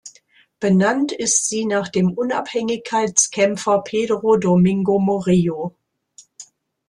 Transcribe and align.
Benannt 0.59 1.11
ist 1.11 1.47
sie 1.47 1.65
nach 1.67 1.87
dem 1.87 2.13
Unabhängigkeitskämpfer 2.13 3.83
Pedro 3.83 4.35
Domingo 4.35 4.97
Murillo. 4.97 5.75